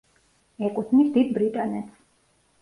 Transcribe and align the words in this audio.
ეკუთვნის 0.69 1.11
დიდ 1.19 1.29
ბრიტანეთს. 1.37 2.01